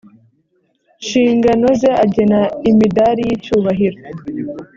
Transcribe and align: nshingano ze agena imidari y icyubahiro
nshingano 1.01 1.67
ze 1.79 1.91
agena 2.05 2.39
imidari 2.69 3.21
y 3.29 3.33
icyubahiro 3.37 3.99